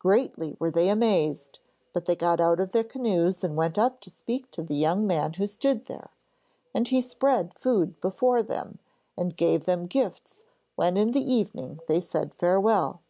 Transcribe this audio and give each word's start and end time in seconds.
Greatly 0.00 0.56
were 0.58 0.72
they 0.72 0.88
amazed, 0.88 1.60
but 1.92 2.06
they 2.06 2.16
got 2.16 2.40
out 2.40 2.58
of 2.58 2.72
their 2.72 2.82
canoes 2.82 3.44
and 3.44 3.54
went 3.54 3.78
up 3.78 4.00
to 4.00 4.10
speak 4.10 4.50
to 4.50 4.60
the 4.60 4.74
young 4.74 5.06
man 5.06 5.34
who 5.34 5.46
stood 5.46 5.84
there, 5.84 6.10
and 6.74 6.88
he 6.88 7.00
spread 7.00 7.54
food 7.54 8.00
before 8.00 8.42
them, 8.42 8.80
and 9.16 9.36
gave 9.36 9.66
them 9.66 9.86
gifts 9.86 10.42
when 10.74 10.96
in 10.96 11.12
the 11.12 11.22
evening 11.32 11.78
they 11.86 12.00
said 12.00 12.34
farewell. 12.34 13.02